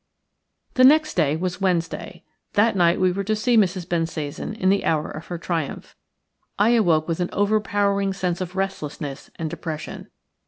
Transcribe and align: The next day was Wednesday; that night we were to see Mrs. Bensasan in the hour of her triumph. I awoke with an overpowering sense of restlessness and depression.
The 0.73 0.83
next 0.83 1.13
day 1.13 1.35
was 1.35 1.61
Wednesday; 1.61 2.23
that 2.53 2.75
night 2.75 2.99
we 2.99 3.11
were 3.11 3.23
to 3.23 3.35
see 3.35 3.55
Mrs. 3.55 3.87
Bensasan 3.87 4.55
in 4.57 4.69
the 4.69 4.83
hour 4.83 5.11
of 5.11 5.27
her 5.27 5.37
triumph. 5.37 5.95
I 6.57 6.69
awoke 6.71 7.07
with 7.07 7.19
an 7.19 7.29
overpowering 7.31 8.11
sense 8.11 8.41
of 8.41 8.55
restlessness 8.55 9.29
and 9.35 9.47
depression. 9.47 10.09